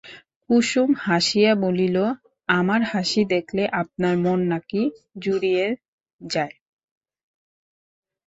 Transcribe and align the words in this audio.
কুুসুম 0.45 0.89
হাসিয়া 1.05 1.51
বলিল, 1.63 1.97
আমার 2.49 2.81
হাসি 2.91 3.21
দেখলে 3.33 3.63
আপনার 3.81 4.13
মন 4.25 4.39
নাকি 4.51 4.81
জুড়িযে 5.23 5.67
যায়? 6.21 6.55